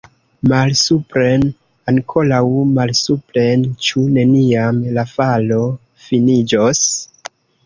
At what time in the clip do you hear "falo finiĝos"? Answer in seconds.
5.13-6.83